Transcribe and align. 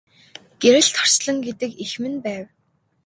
Гэрэлт 0.61 0.95
орчлон 1.03 1.37
гэдэг 1.47 1.71
эх 1.83 1.91
минь 2.01 2.19
байв. 2.25 2.45